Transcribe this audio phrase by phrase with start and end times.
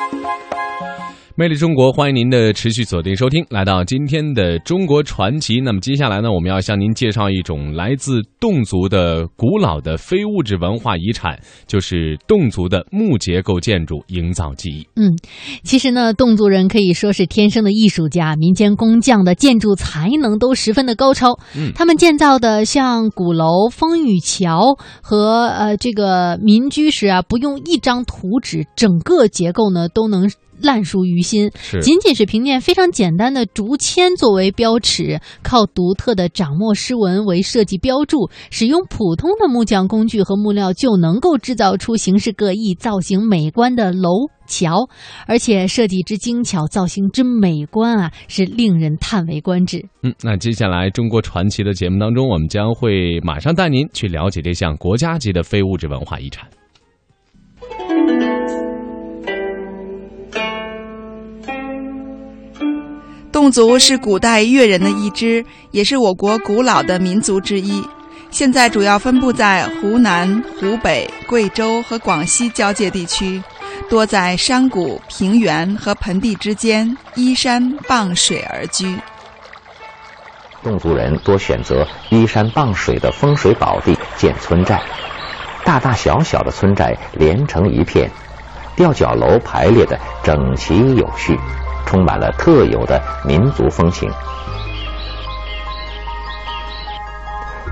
[0.00, 0.99] なんだ?
[1.40, 5.58] 魅力中国，欢迎您的持续锁定收听，来到今天的中国传奇。
[5.58, 14.86] 那么接下来呢，我们要向您介绍一种来自侗族的古老的非物质文化遗产，就是侗族的木结构建筑营造技艺。
[14.96, 15.16] 嗯，
[15.64, 21.38] 其实呢，侗族人可以说是天生的艺术家，民间工匠的建筑才能都十分的高超。
[21.56, 30.30] 嗯，他们建造的像鼓楼、风雨桥和呃这个民居时啊，不用一张图纸，整个结构呢都能。
[30.62, 31.50] 烂熟于心，
[31.82, 44.88] 仅仅是凭借非常简单的竹签作为标尺，靠独特的掌墨诗文为设计标注，使用普通的木匠工具和木料就能够制造出形式各异、造型美观的楼桥，
[45.26, 49.84] 而且设计之精巧、造型之美观啊，是令人叹为观止。
[50.02, 56.48] 嗯，那接下来中国传奇的节目当中，我们将会马上带您去了解这项国家级的非物质文化遗产。
[63.50, 67.82] 族是古代越人的一支，也是我国古老的民族之一。
[68.30, 73.42] 现在主要分布在湖南、湖北、贵州和广西交界地区，
[73.88, 78.96] 多在山谷、平原和盆地之间依山傍水而居。
[80.62, 84.80] 侗族人多选择依山傍水的风水宝地建村寨，
[85.64, 88.10] 大大小小的村寨连成一片，
[88.76, 91.36] 吊脚楼排列的整齐有序。
[91.90, 94.08] 充满了特有的民族风情。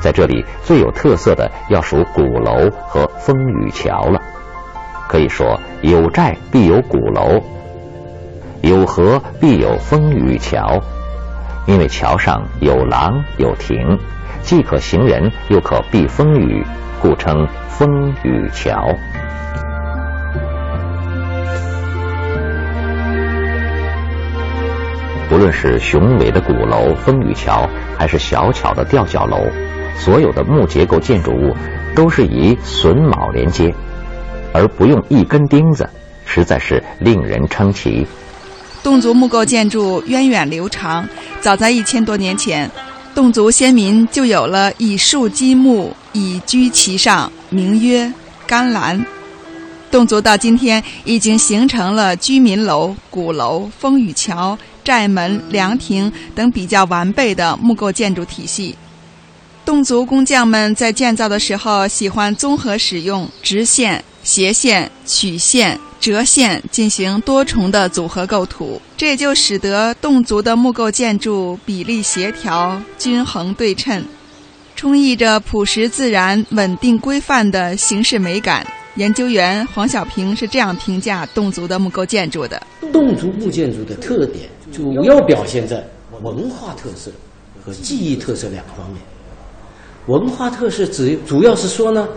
[0.00, 4.20] 在这里最有特色的要数鼓楼和风雨桥了。
[5.08, 7.40] 可以说，有寨必有鼓楼，
[8.60, 10.82] 有河必有风雨桥。
[11.68, 14.00] 因为桥上有廊有亭，
[14.42, 16.66] 既可行人又可避风雨，
[17.00, 18.88] 故称风雨桥。
[25.38, 27.64] 无论是雄伟的鼓楼、风雨桥，
[27.96, 29.36] 还是小巧的吊脚楼，
[29.96, 31.54] 所有的木结构建筑物
[31.94, 33.72] 都是以榫卯连接，
[34.52, 35.88] 而不用一根钉子，
[36.26, 38.04] 实在是令人称奇。
[38.82, 41.08] 侗族木构建筑源远流长，
[41.40, 42.68] 早在一千多年前，
[43.14, 48.12] 侗族先民就有了以树积木以居其上，名曰
[48.44, 49.06] 甘蓝。
[49.92, 54.58] 侗族到今天已经形成了居民楼、鼓楼、风雨桥。
[54.88, 58.74] 寨门、凉亭等比较完备的木构建筑体系。
[59.66, 74.02] 侗族工匠们在建造的时候，喜欢综合使用直线、斜线、曲线、折线进行多重的组合构图，这也就使得侗族的木构建筑比例协调、均衡对称，
[74.74, 78.66] 充溢着朴实自然、稳定规范的形式美感。
[78.98, 82.60] 研究员黄小平是这样评价侗族的木构建筑的：
[82.92, 84.50] 侗族木建筑的特点。
[84.72, 85.86] 主要表现在
[86.20, 87.08] 文化特色
[87.64, 89.00] 和技艺特色两方面。
[90.06, 92.08] 文化特色主主要是说呢，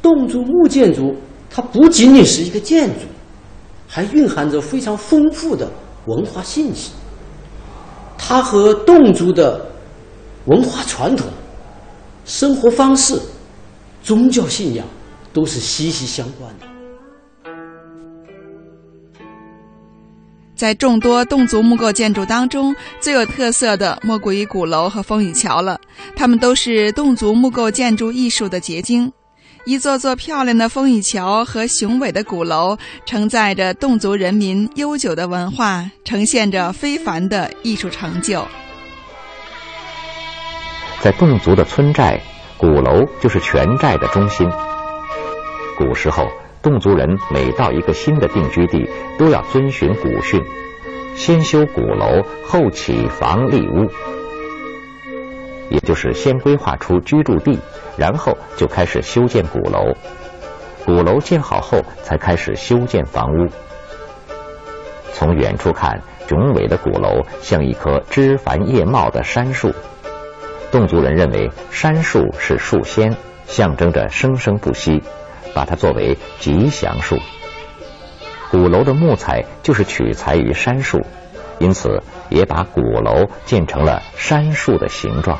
[0.00, 1.16] 侗族木建筑
[1.50, 3.00] 它不仅仅是一个建筑，
[3.88, 5.68] 还蕴含着非常丰富的
[6.06, 6.92] 文化信息。
[8.16, 9.66] 它和侗族的
[10.44, 11.26] 文化传统、
[12.24, 13.18] 生活方式、
[14.00, 14.86] 宗教信仰
[15.32, 16.66] 都是息息相关的。
[20.54, 25.80] 在众多侗族木构建筑当中，最有特色的莫过于鼓楼和风雨桥了。
[26.14, 29.12] 它们都是侗族木构建筑艺术的结晶。
[29.64, 38.46] 一座座漂亮的风雨桥和雄伟的鼓楼，承载着侗族人民悠久的文化，呈现着非凡的艺术成就。
[41.00, 42.20] 在侗族的村寨，
[42.56, 44.48] 鼓楼就是全寨的中心。
[45.76, 46.26] 古时候。
[46.62, 48.88] 侗族人每到一个新的定居地，
[49.18, 50.40] 都要遵循古训，
[51.16, 53.90] 先修鼓楼，后起房立屋，
[55.70, 57.58] 也就是先规划出居住地，
[57.96, 59.92] 然后就开始修建鼓楼。
[60.86, 63.48] 鼓楼建好后，才开始修建房屋。
[65.12, 69.72] 从远处看，雄伟的鼓楼像一棵枝繁叶茂的杉树。
[70.70, 73.16] 侗族人认为，杉树是树仙，
[73.46, 75.02] 象征着生生不息。
[75.54, 77.16] 把它作为吉祥树，
[78.50, 81.00] 鼓楼的木材就是取材于杉树，
[81.58, 85.38] 因此也把鼓楼建成了杉树的形状。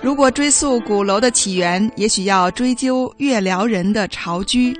[0.00, 4.72] 如果追溯鼓楼的起源，也许要追究越辽人的巢居。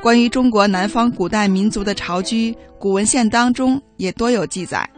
[0.00, 4.88] 关于中国南方古代民族的巢居，古文献当中也多有记载。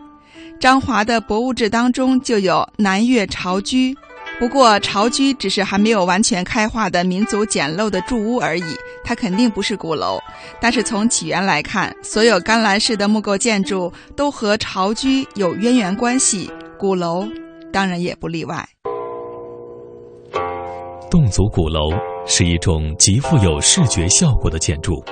[0.61, 3.96] 张华的《博物志》当中就有南越巢居。
[4.38, 8.65] 不过巢居只是还没有完全开化的民族简陋的住屋而已，
[9.03, 10.19] 它肯定不是鼓楼。
[10.61, 17.27] 但是从起源来看，所有甘蓝式的木构建筑都和巢居有渊源关系，鼓楼
[17.73, 18.69] 当然也不例外。
[21.11, 21.88] 侗族鼓楼
[22.27, 25.03] 是一种极富有视觉效果的建筑，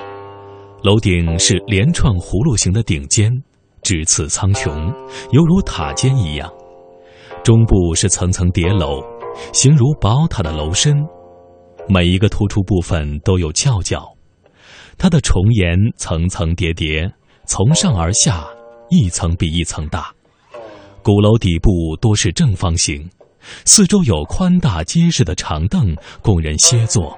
[0.83, 3.31] 楼顶是连串葫芦形的顶尖，
[3.81, 4.69] 直刺苍穹，
[5.31, 6.47] 犹如塔尖一样。
[7.43, 8.99] 中部是层层叠楼，
[9.53, 10.95] 形如宝塔的楼身，
[11.87, 14.05] 每一个突出部分都有翘角。
[14.97, 17.09] 它的重檐层层叠叠，
[17.45, 18.45] 从上而下，
[18.89, 20.11] 一层比一层大。
[21.03, 23.07] 鼓楼底部多是正方形。
[23.63, 27.15] 四周有宽大结实的长凳供人歇坐，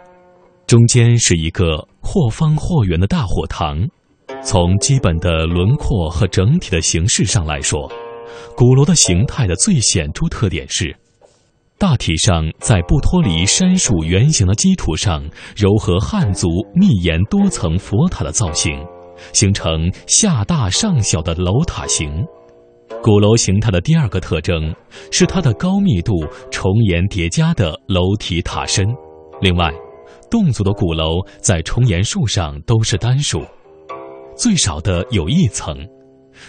[0.65, 3.87] 中间是一个或方或圆的大火堂。
[4.43, 7.89] 从基本的轮廓和整体的形式上来说，
[8.57, 10.93] 鼓楼的形态的最显著特点是，
[11.79, 15.23] 大体上在不脱离山树原形的基础上，
[15.55, 18.83] 糅合汉族密檐多层佛塔的造型，
[19.31, 22.11] 形成下大上小的楼塔形。
[23.03, 24.73] 鼓楼形态的第二个特征
[25.11, 26.13] 是它的高密度
[26.49, 28.87] 重檐叠加的楼体塔身。
[29.39, 29.71] 另外，
[30.31, 33.43] 侗族的鼓楼在重檐数上都是单数，
[34.35, 35.77] 最少的有一层，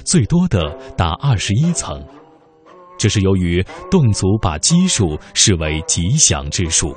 [0.04, 2.02] 最多的达二十一层。
[2.98, 6.94] 这是由于侗族把奇数视为吉祥之数。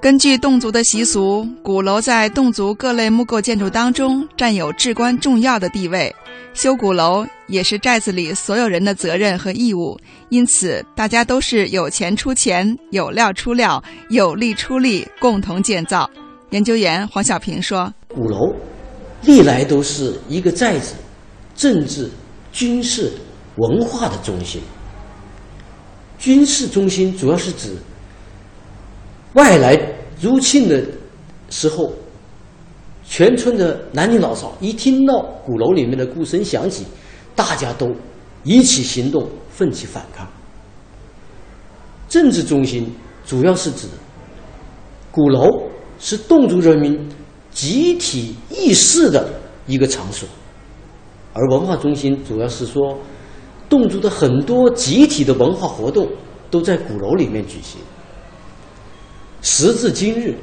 [0.00, 6.14] 根据侗族的习俗，鼓楼在侗族各类木构建筑当中占有至关重要的地位。
[6.54, 10.00] 修鼓楼也是寨子里所有人的责任和义务，
[10.30, 16.10] 因此大家都是有钱出钱，有料出料，有力出力，共同建造。
[16.50, 18.52] 研究员黄小平说：“鼓楼
[19.22, 20.94] 历来都是一个寨子
[21.54, 22.10] 政治、
[22.52, 23.12] 军事、
[23.56, 24.60] 文化的中心。
[26.18, 27.76] 军事中心主要是指。”
[29.34, 29.80] 外来
[30.20, 30.84] 入侵的
[31.50, 31.92] 时候，
[33.04, 36.84] 全村的男女老少一听到鼓楼里面的鼓声响起，
[37.36, 37.94] 大家都
[38.42, 40.26] 一起行动，奋起反抗。
[42.08, 42.92] 政治中心
[43.24, 43.86] 主要是指
[45.12, 45.46] 鼓楼
[46.00, 46.98] 是侗族人民
[47.52, 49.28] 集体议事的
[49.66, 50.26] 一个场所，
[51.34, 52.98] 而文化中心主要是说
[53.68, 56.08] 侗族的很多集体的文化活动
[56.50, 57.80] 都在鼓楼里面举行。
[59.42, 60.34] 时至今日，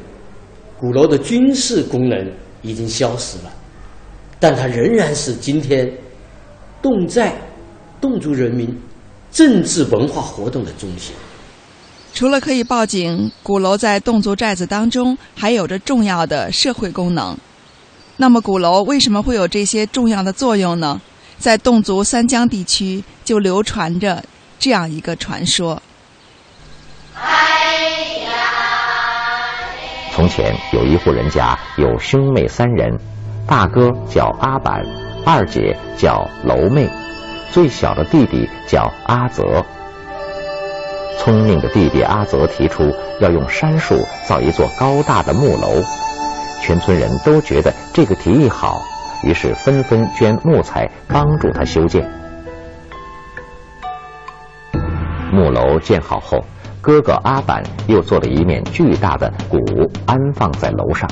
[0.80, 2.32] 鼓楼的军事功能
[2.62, 3.52] 已经消失了，
[4.40, 5.92] 但它仍然是今天
[6.82, 7.36] 侗寨
[8.00, 8.76] 侗族人民
[9.32, 11.16] 政治文化活动的中心。
[12.18, 17.38] 除了可以报警，鼓楼在侗族寨子当中还有着重要的社会功能。
[18.16, 21.00] 那么，鼓楼为什么会有这些重要的作用呢？
[21.38, 24.24] 在侗族三江地区就流传着
[24.58, 25.80] 这样一个传说。
[30.12, 33.00] 从前有一户人家，有兄妹三人，
[33.46, 34.84] 大哥叫阿板，
[35.24, 36.90] 二姐叫楼妹，
[37.52, 39.64] 最小的弟弟叫阿泽。
[41.28, 42.90] 聪明的弟弟阿泽提出
[43.20, 45.84] 要用杉树造一座高大的木楼，
[46.62, 48.82] 全村人都觉得这个提议好，
[49.26, 52.10] 于是纷纷捐木材帮助他修建。
[55.34, 56.42] 木楼建好后。
[56.80, 59.58] 哥哥阿板又做了一面巨大的鼓，
[60.06, 61.10] 安放在楼上。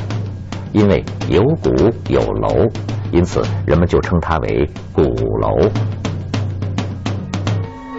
[0.72, 1.70] 因为有鼓
[2.08, 2.66] 有楼，
[3.12, 5.04] 因此人们就称它为鼓
[5.42, 5.70] 楼。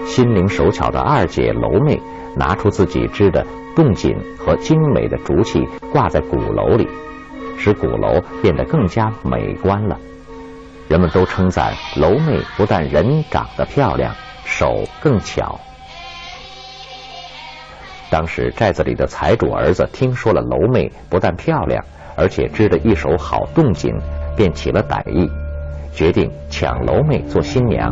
[0.06, 2.00] 心灵手巧的二姐楼妹
[2.36, 6.86] 拿出自己织的动锦和精美的竹器，挂在鼓楼里，
[7.58, 9.98] 使鼓楼变得更加美观了。
[10.88, 14.14] 人们都称赞楼妹不但人长得漂亮，
[14.44, 15.58] 手更巧。
[18.08, 21.84] 当时寨子里的财主儿子听说了楼妹不但漂亮，
[22.16, 23.92] 而且织的一手好动锦，
[24.36, 25.28] 便起了歹意，
[25.92, 27.90] 决定抢楼妹做新娘。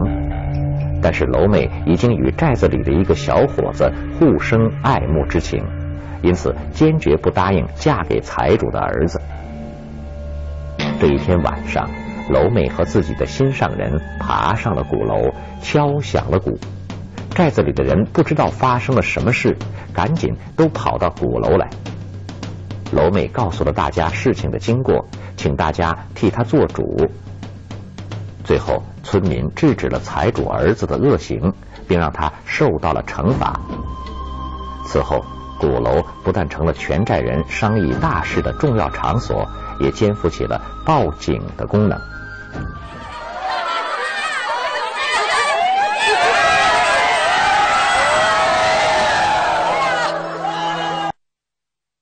[1.04, 5.62] 但是楼妹已经与寨子里的一个小伙子互生爱慕之情，
[6.22, 9.20] 因此坚决不答应嫁给财主的儿子。
[10.98, 11.86] 这一天晚上，
[12.30, 15.30] 楼妹和自己的心上人爬上了鼓楼，
[15.60, 16.58] 敲响了鼓。
[17.32, 19.54] 寨子里的人不知道发生了什么事，
[19.92, 21.68] 赶紧都跑到鼓楼来。
[22.92, 25.04] 楼妹告诉了大家事情的经过，
[25.36, 26.82] 请大家替她做主。
[28.42, 31.52] 最后，村民制止了财主儿子的恶行，
[31.86, 33.60] 并让他受到了惩罚。
[34.86, 35.24] 此后，
[35.60, 39.46] 鼓楼不但成了全寨人商议大事的重要场所，
[39.78, 42.00] 也肩负起了报警的功能。